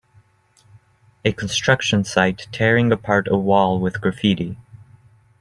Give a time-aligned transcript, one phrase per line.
[1.23, 4.57] A construction site tearing apart a wall with graffiti